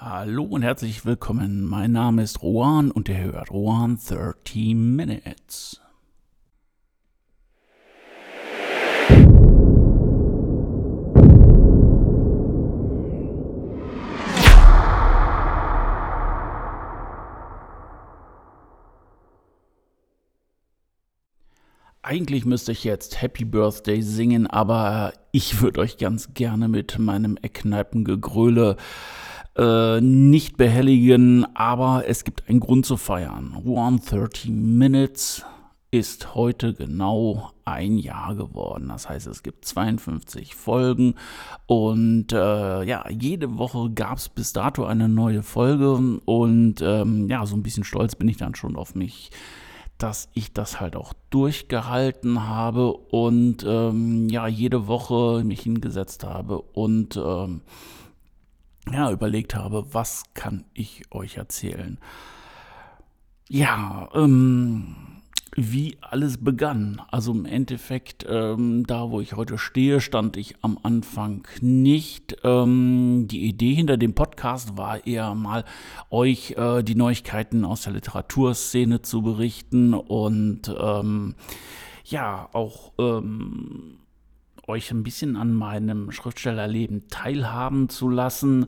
[0.00, 1.64] Hallo und herzlich willkommen.
[1.64, 5.80] Mein Name ist Rohan und ihr hört Rohan 30 Minutes.
[22.02, 27.36] Eigentlich müsste ich jetzt Happy Birthday singen, aber ich würde euch ganz gerne mit meinem
[27.36, 28.76] Eckkneipengegröle
[29.58, 33.54] äh, nicht behelligen, aber es gibt einen Grund zu feiern.
[33.56, 35.44] 130 Minutes
[35.90, 38.88] ist heute genau ein Jahr geworden.
[38.88, 41.14] Das heißt, es gibt 52 Folgen
[41.66, 47.46] und äh, ja, jede Woche gab es bis dato eine neue Folge und ähm, ja,
[47.46, 49.30] so ein bisschen stolz bin ich dann schon auf mich
[49.98, 56.60] dass ich das halt auch durchgehalten habe und ähm, ja, jede Woche mich hingesetzt habe
[56.60, 57.62] und ähm,
[58.92, 61.98] ja, überlegt habe, was kann ich euch erzählen.
[63.48, 64.96] Ja, ähm,
[65.56, 67.02] wie alles begann.
[67.10, 72.36] Also im Endeffekt, ähm, da wo ich heute stehe, stand ich am Anfang nicht.
[72.44, 75.64] Ähm, die Idee hinter dem Podcast war eher mal,
[76.10, 81.34] euch äh, die Neuigkeiten aus der Literaturszene zu berichten und ähm,
[82.04, 83.98] ja, auch ähm,
[84.68, 88.66] euch ein bisschen an meinem Schriftstellerleben teilhaben zu lassen.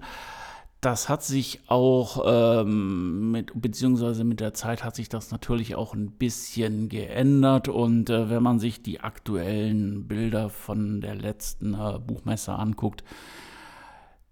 [0.81, 5.93] Das hat sich auch ähm, mit, beziehungsweise mit der Zeit hat sich das natürlich auch
[5.93, 7.69] ein bisschen geändert.
[7.69, 13.05] Und äh, wenn man sich die aktuellen Bilder von der letzten äh, Buchmesse anguckt,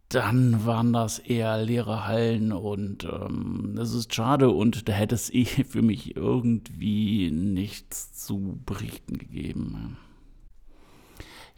[0.08, 5.32] dann waren das eher leere Hallen und ähm, das ist schade und da hätte es
[5.32, 9.98] eh für mich irgendwie nichts zu berichten gegeben.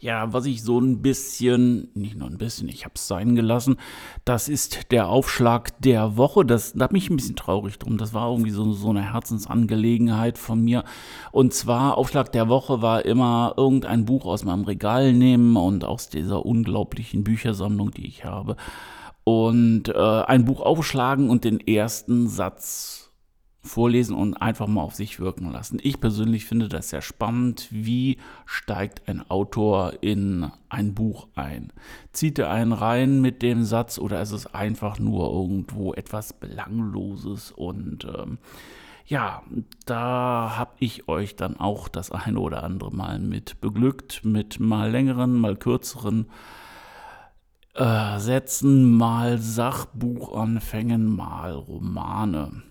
[0.01, 3.77] Ja, was ich so ein bisschen, nicht nur ein bisschen, ich habe es sein gelassen,
[4.25, 6.43] das ist der Aufschlag der Woche.
[6.43, 7.99] Das, da bin ich ein bisschen traurig drum.
[7.99, 10.85] Das war irgendwie so, so eine Herzensangelegenheit von mir.
[11.31, 16.09] Und zwar, Aufschlag der Woche war immer irgendein Buch aus meinem Regal nehmen und aus
[16.09, 18.55] dieser unglaublichen Büchersammlung, die ich habe.
[19.23, 23.10] Und äh, ein Buch aufschlagen und den ersten Satz
[23.63, 25.79] vorlesen und einfach mal auf sich wirken lassen.
[25.83, 27.67] Ich persönlich finde das sehr spannend.
[27.69, 31.71] Wie steigt ein Autor in ein Buch ein?
[32.11, 37.51] Zieht er einen rein mit dem Satz oder ist es einfach nur irgendwo etwas Belangloses?
[37.51, 38.39] Und ähm,
[39.05, 39.43] ja,
[39.85, 44.89] da habe ich euch dann auch das eine oder andere Mal mit beglückt, mit mal
[44.89, 46.27] längeren, mal kürzeren
[47.75, 52.63] äh, Sätzen, mal Sachbuchanfängen, mal Romane.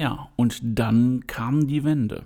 [0.00, 2.24] Ja, und dann kam die Wende.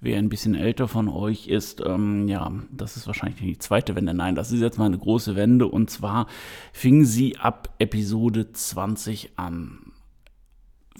[0.00, 4.12] Wer ein bisschen älter von euch ist, ähm, ja, das ist wahrscheinlich die zweite Wende.
[4.12, 5.66] Nein, das ist jetzt mal eine große Wende.
[5.66, 6.26] Und zwar
[6.74, 9.92] fing sie ab Episode 20 an.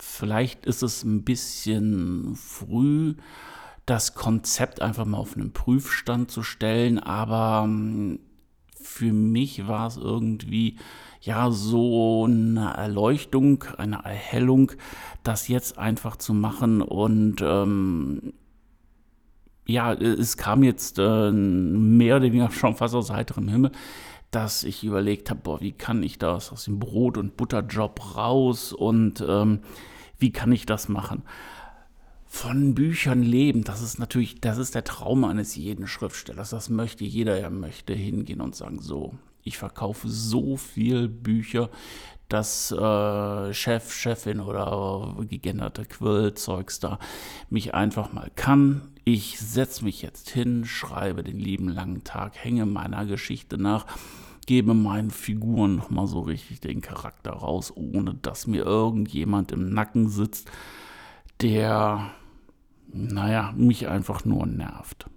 [0.01, 3.17] Vielleicht ist es ein bisschen früh,
[3.85, 8.21] das Konzept einfach mal auf einen Prüfstand zu stellen, aber ähm,
[8.81, 10.77] für mich war es irgendwie
[11.21, 14.73] ja so eine Erleuchtung, eine Erhellung,
[15.23, 18.33] das jetzt einfach zu machen und ähm,
[19.67, 23.73] ja, es kam jetzt äh, mehr oder weniger schon fast aus heiterem Himmel,
[24.31, 28.73] dass ich überlegt habe, boah, wie kann ich das aus dem Brot- und Butterjob raus
[28.73, 29.61] und ähm,
[30.19, 31.23] wie kann ich das machen?
[32.31, 36.51] Von Büchern leben, das ist natürlich, das ist der Traum eines jeden Schriftstellers.
[36.51, 41.71] Das möchte jeder, er möchte hingehen und sagen, so, ich verkaufe so viel Bücher,
[42.29, 46.99] dass äh, Chef, Chefin oder gegenderte Quillzeugs da
[47.49, 48.83] mich einfach mal kann.
[49.05, 53.87] Ich setze mich jetzt hin, schreibe den lieben langen Tag, hänge meiner Geschichte nach,
[54.47, 60.11] gebe meinen Figuren nochmal so richtig den Charakter raus, ohne dass mir irgendjemand im Nacken
[60.11, 60.51] sitzt,
[61.41, 62.11] der,
[62.93, 65.09] naja, mich einfach nur nervt.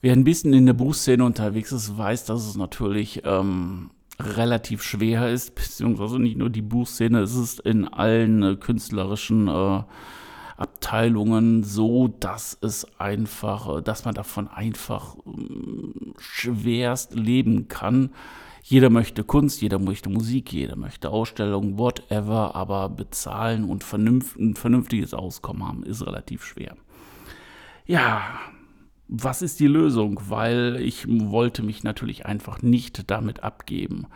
[0.00, 5.30] Wer ein bisschen in der Buchszene unterwegs ist, weiß, dass es natürlich ähm, relativ schwer
[5.30, 9.82] ist, beziehungsweise nicht nur die Buchszene, es ist in allen äh, künstlerischen äh,
[10.56, 18.10] Abteilungen so, dass es einfach, äh, dass man davon einfach äh, schwerst leben kann.
[18.62, 24.54] Jeder möchte Kunst, jeder möchte Musik, jeder möchte Ausstellungen, whatever, aber bezahlen und vernünft, ein
[24.54, 26.76] vernünftiges Auskommen haben ist relativ schwer.
[27.84, 28.22] Ja,
[29.08, 30.20] was ist die Lösung?
[30.28, 34.06] Weil ich wollte mich natürlich einfach nicht damit abgeben.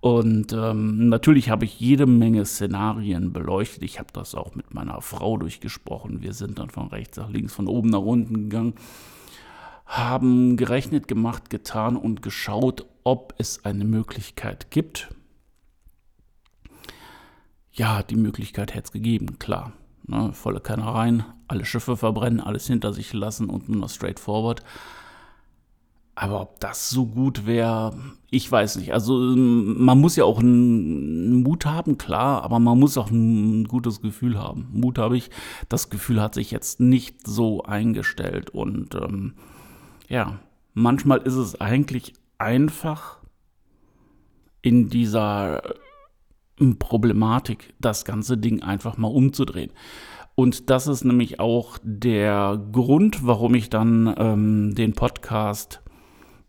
[0.00, 3.82] Und ähm, natürlich habe ich jede Menge Szenarien beleuchtet.
[3.82, 6.22] Ich habe das auch mit meiner Frau durchgesprochen.
[6.22, 8.74] Wir sind dann von rechts nach links, von oben nach unten gegangen,
[9.86, 15.14] haben gerechnet, gemacht, getan und geschaut, ob es eine Möglichkeit gibt.
[17.72, 19.72] Ja, die Möglichkeit hätte es gegeben, klar.
[20.08, 24.64] Ne, volle Kanne rein, alle Schiffe verbrennen, alles hinter sich lassen und nur noch straightforward.
[26.16, 27.96] Aber ob das so gut wäre,
[28.30, 28.92] ich weiß nicht.
[28.92, 34.00] Also man muss ja auch einen Mut haben, klar, aber man muss auch ein gutes
[34.00, 34.68] Gefühl haben.
[34.72, 35.30] Mut habe ich.
[35.68, 38.50] Das Gefühl hat sich jetzt nicht so eingestellt.
[38.50, 39.34] Und ähm,
[40.08, 40.40] ja,
[40.74, 43.18] manchmal ist es eigentlich einfach
[44.62, 45.62] in dieser
[46.78, 49.72] Problematik, das ganze Ding einfach mal umzudrehen.
[50.34, 55.82] Und das ist nämlich auch der Grund, warum ich dann ähm, den Podcast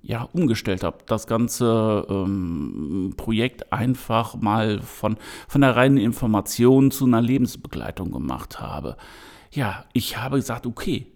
[0.01, 0.99] ja, umgestellt habe.
[1.05, 5.17] Das ganze ähm, Projekt einfach mal von,
[5.47, 8.97] von der reinen Information zu einer Lebensbegleitung gemacht habe.
[9.51, 11.07] Ja, ich habe gesagt, okay,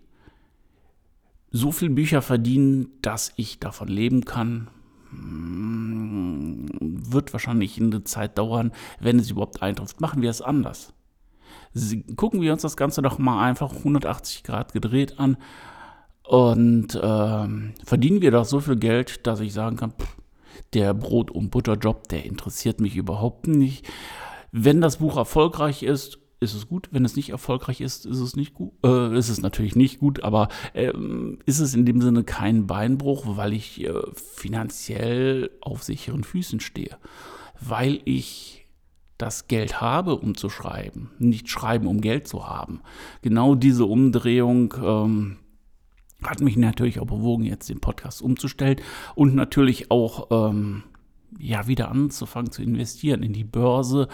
[1.51, 4.69] so viel Bücher verdienen, dass ich davon leben kann,
[5.09, 9.99] hm, wird wahrscheinlich eine Zeit dauern, wenn es überhaupt eintrifft.
[9.99, 10.93] Machen wir es anders.
[12.15, 15.37] Gucken wir uns das Ganze doch mal einfach 180 Grad gedreht an
[16.23, 20.17] und ähm, verdienen wir doch so viel Geld, dass ich sagen kann, pff,
[20.73, 23.85] der Brot- und Butterjob, der interessiert mich überhaupt nicht.
[24.51, 26.89] Wenn das Buch erfolgreich ist, ist es gut.
[26.91, 28.73] Wenn es nicht erfolgreich ist, ist es nicht gut.
[28.83, 30.91] Äh, ist es natürlich nicht gut, aber äh,
[31.45, 36.97] ist es in dem Sinne kein Beinbruch, weil ich äh, finanziell auf sicheren Füßen stehe.
[37.59, 38.65] Weil ich
[39.19, 41.11] das Geld habe, um zu schreiben.
[41.19, 42.81] Nicht schreiben, um Geld zu haben.
[43.21, 45.37] Genau diese Umdrehung ähm,
[46.23, 48.81] hat mich natürlich auch bewogen, jetzt den Podcast umzustellen
[49.13, 50.83] und natürlich auch ähm,
[51.37, 54.07] ja wieder anzufangen zu investieren in die Börse.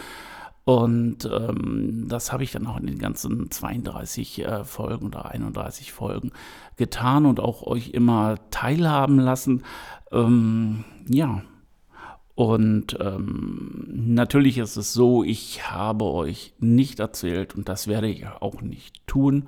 [0.67, 5.93] Und ähm, das habe ich dann auch in den ganzen 32 äh, Folgen oder 31
[5.93, 6.33] Folgen
[6.75, 9.63] getan und auch euch immer teilhaben lassen.
[10.11, 11.41] Ähm, ja.
[12.35, 18.27] Und ähm, natürlich ist es so, ich habe euch nicht erzählt und das werde ich
[18.27, 19.47] auch nicht tun,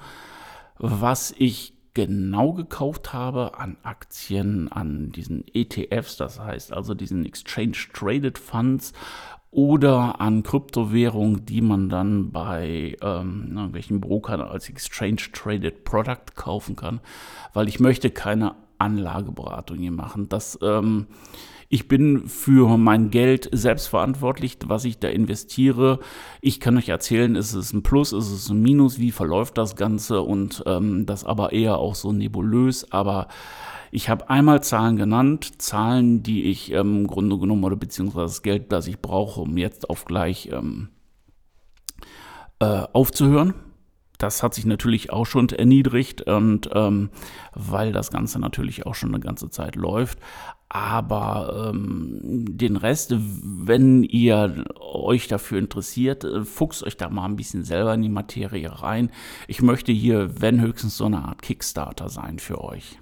[0.78, 7.76] was ich genau gekauft habe an Aktien, an diesen ETFs, das heißt also diesen Exchange
[7.92, 8.94] Traded Funds
[9.52, 16.76] oder an Kryptowährungen, die man dann bei ähm, irgendwelchen Brokern als Exchange Traded Product kaufen
[16.76, 17.00] kann,
[17.54, 20.30] weil ich möchte keine Anlageberatung hier machen.
[20.30, 21.08] Das ähm,
[21.72, 26.00] ich bin für mein Geld selbst verantwortlich, was ich da investiere.
[26.42, 29.76] Ich kann euch erzählen, ist es ein Plus, ist es ein Minus, wie verläuft das
[29.76, 33.28] Ganze und ähm, das aber eher auch so nebulös, aber
[33.92, 38.42] ich habe einmal Zahlen genannt, Zahlen, die ich ähm, im Grunde genommen oder beziehungsweise das
[38.42, 40.90] Geld, das ich brauche, um jetzt auf gleich ähm,
[42.60, 43.54] äh, aufzuhören.
[44.20, 47.10] Das hat sich natürlich auch schon erniedrigt und ähm,
[47.56, 50.20] weil das Ganze natürlich auch schon eine ganze Zeit läuft.
[50.68, 57.38] Aber ähm, den Rest, wenn ihr euch dafür interessiert, äh, fuchst euch da mal ein
[57.38, 59.10] bisschen selber in die Materie rein.
[59.48, 63.00] Ich möchte hier, wenn höchstens so eine Art Kickstarter sein für euch.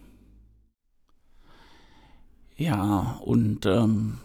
[2.55, 4.19] Ja, und ähm,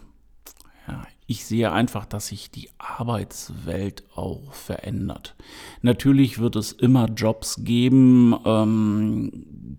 [1.27, 5.35] ich sehe einfach, dass sich die Arbeitswelt auch verändert.
[5.81, 9.77] Natürlich wird es immer Jobs geben, ähm,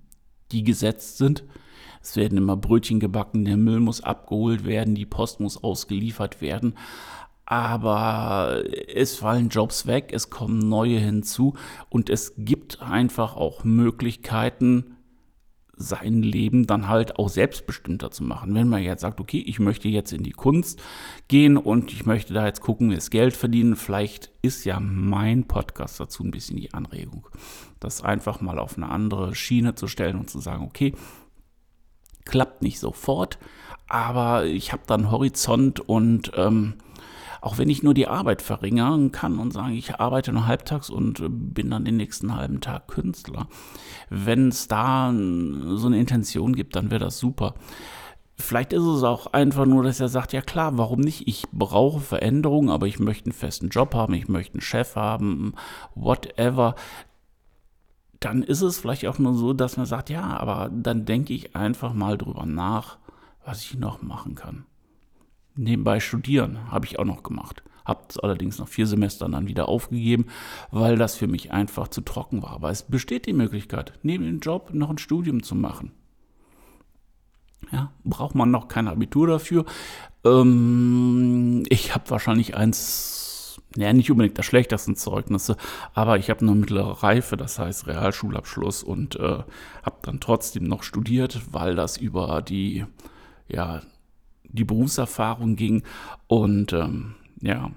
[0.52, 1.44] die gesetzt sind
[2.05, 6.75] es werden immer Brötchen gebacken, der Müll muss abgeholt werden, die Post muss ausgeliefert werden.
[7.46, 8.63] Aber
[8.94, 11.55] es fallen Jobs weg, es kommen neue hinzu
[11.89, 14.94] und es gibt einfach auch Möglichkeiten,
[15.76, 18.54] sein Leben dann halt auch selbstbestimmter zu machen.
[18.54, 20.81] Wenn man jetzt sagt, okay, ich möchte jetzt in die Kunst
[21.28, 25.98] gehen und ich möchte da jetzt gucken, das Geld verdienen, vielleicht ist ja mein Podcast
[25.98, 27.26] dazu ein bisschen die Anregung,
[27.81, 30.94] das einfach mal auf eine andere Schiene zu stellen und zu sagen, okay,
[32.24, 33.38] klappt nicht sofort,
[33.88, 36.74] aber ich habe dann Horizont und ähm,
[37.44, 41.22] auch wenn ich nur die Arbeit verringern kann und sagen, ich arbeite nur halbtags und
[41.29, 43.48] bin dann den nächsten halben Tag Künstler.
[44.08, 47.55] Wenn es da so eine Intention gibt, dann wäre das super.
[48.36, 51.29] Vielleicht ist es auch einfach nur, dass er sagt, ja klar, warum nicht?
[51.29, 55.55] Ich brauche Veränderungen, aber ich möchte einen festen Job haben, ich möchte einen Chef haben,
[55.94, 56.74] whatever
[58.20, 61.55] dann ist es vielleicht auch nur so, dass man sagt, ja, aber dann denke ich
[61.55, 62.96] einfach mal drüber nach,
[63.44, 64.65] was ich noch machen kann.
[65.56, 67.63] Nebenbei studieren habe ich auch noch gemacht.
[67.84, 70.27] Habe es allerdings nach vier Semestern dann wieder aufgegeben,
[70.70, 72.53] weil das für mich einfach zu trocken war.
[72.53, 75.93] Aber es besteht die Möglichkeit, neben dem Job noch ein Studium zu machen.
[77.70, 79.65] Ja, braucht man noch kein Abitur dafür.
[80.25, 85.56] Ähm, ich habe wahrscheinlich eins ja, nicht unbedingt das schlechtesten Zeugnisse,
[85.94, 89.43] aber ich habe eine mittlere Reife, das heißt Realschulabschluss und äh,
[89.82, 92.87] habe dann trotzdem noch studiert, weil das über die,
[93.49, 93.82] ja,
[94.55, 95.82] die Berufserfahrung ging
[96.27, 97.70] und ähm, ja,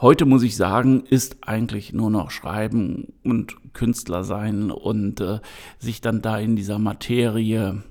[0.00, 5.40] Heute muss ich sagen, ist eigentlich nur noch Schreiben und Künstler sein und äh,
[5.78, 7.82] sich dann da in dieser Materie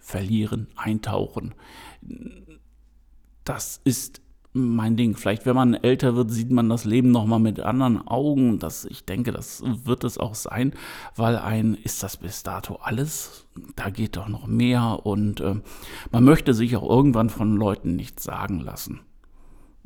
[0.00, 1.54] verlieren, eintauchen.
[3.44, 4.20] Das ist
[4.52, 5.16] mein Ding.
[5.16, 8.58] Vielleicht, wenn man älter wird, sieht man das Leben nochmal mit anderen Augen.
[8.58, 10.72] Das, ich denke, das wird es auch sein,
[11.16, 13.46] weil ein, ist das bis dato alles?
[13.76, 15.56] Da geht doch noch mehr und äh,
[16.10, 19.00] man möchte sich auch irgendwann von Leuten nichts sagen lassen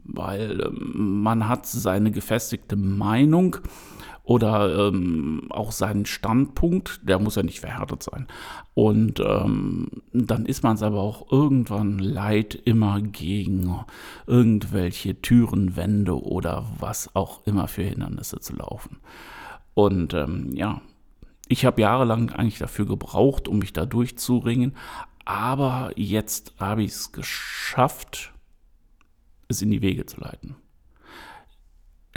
[0.08, 3.56] weil ähm, man hat seine gefestigte Meinung
[4.26, 8.26] oder ähm, auch seinen Standpunkt, der muss ja nicht verhärtet sein.
[8.75, 13.85] Und ähm, dann ist man es aber auch irgendwann leid, immer gegen
[14.26, 18.99] irgendwelche Türen, Wände oder was auch immer für Hindernisse zu laufen.
[19.75, 20.80] Und ähm, ja,
[21.47, 24.75] ich habe jahrelang eigentlich dafür gebraucht, um mich da durchzuringen.
[25.25, 28.33] Aber jetzt habe ich es geschafft,
[29.47, 30.56] es in die Wege zu leiten.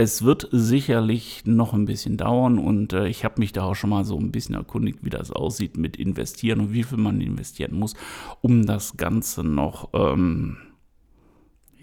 [0.02, 3.90] Es wird sicherlich noch ein bisschen dauern und äh, ich habe mich da auch schon
[3.90, 7.78] mal so ein bisschen erkundigt, wie das aussieht mit investieren und wie viel man investieren
[7.78, 7.92] muss,
[8.40, 10.56] um das Ganze noch ähm,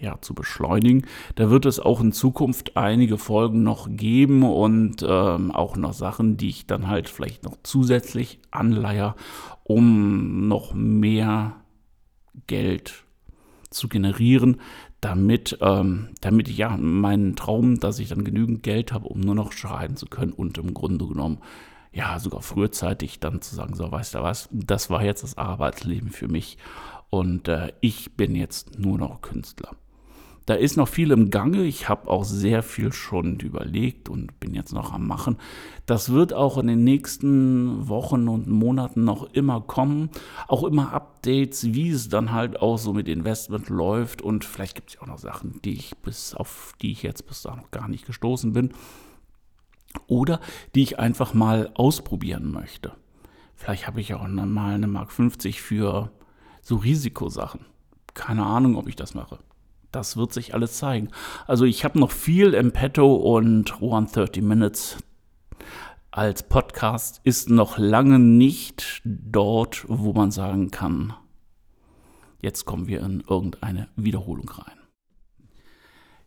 [0.00, 1.06] ja, zu beschleunigen.
[1.36, 6.36] Da wird es auch in Zukunft einige Folgen noch geben und ähm, auch noch Sachen,
[6.36, 9.14] die ich dann halt vielleicht noch zusätzlich anleihe,
[9.62, 11.54] um noch mehr
[12.48, 13.04] Geld
[13.70, 14.60] zu generieren,
[15.00, 19.34] damit, ähm, damit ich ja meinen Traum, dass ich dann genügend Geld habe, um nur
[19.34, 21.38] noch schreiben zu können und im Grunde genommen
[21.92, 26.10] ja sogar frühzeitig dann zu sagen, so weißt du was, das war jetzt das Arbeitsleben
[26.10, 26.58] für mich
[27.10, 29.76] und äh, ich bin jetzt nur noch Künstler.
[30.48, 31.64] Da ist noch viel im Gange.
[31.64, 35.36] Ich habe auch sehr viel schon überlegt und bin jetzt noch am Machen.
[35.84, 40.08] Das wird auch in den nächsten Wochen und Monaten noch immer kommen.
[40.46, 44.22] Auch immer Updates, wie es dann halt auch so mit Investment läuft.
[44.22, 47.42] Und vielleicht gibt es auch noch Sachen, die ich bis auf die ich jetzt bis
[47.42, 48.72] da noch gar nicht gestoßen bin.
[50.06, 50.40] Oder
[50.74, 52.92] die ich einfach mal ausprobieren möchte.
[53.54, 56.10] Vielleicht habe ich auch mal eine Mark 50 für
[56.62, 57.66] so Risikosachen.
[58.14, 59.40] Keine Ahnung, ob ich das mache
[59.92, 61.08] das wird sich alles zeigen.
[61.46, 64.98] Also ich habe noch viel im Petto und 130 Minutes
[66.10, 71.12] als Podcast ist noch lange nicht dort, wo man sagen kann,
[72.40, 74.74] jetzt kommen wir in irgendeine Wiederholung rein.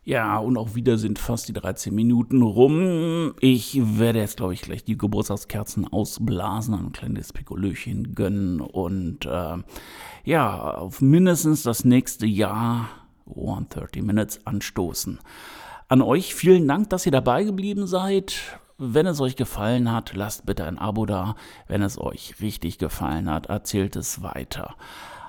[0.04, 3.34] Ja, und auch wieder sind fast die 13 Minuten rum.
[3.38, 9.58] Ich werde jetzt, glaube ich, gleich die Geburtstagskerzen ausblasen, ein kleines Pikolöchen gönnen und äh,
[10.24, 12.88] ja, auf mindestens das nächste Jahr
[13.26, 15.18] 130 Minutes anstoßen.
[15.88, 18.58] An euch vielen Dank, dass ihr dabei geblieben seid.
[18.78, 21.36] Wenn es euch gefallen hat, lasst bitte ein Abo da.
[21.68, 24.74] Wenn es euch richtig gefallen hat, erzählt es weiter.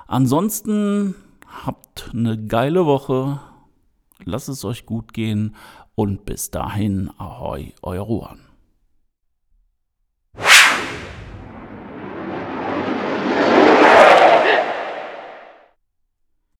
[0.06, 1.14] Ansonsten
[1.64, 3.40] habt eine geile Woche.
[4.24, 5.54] Lasst es euch gut gehen
[5.94, 8.40] und bis dahin, ahoi, euer Ruan.